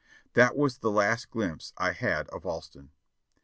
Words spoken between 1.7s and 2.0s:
I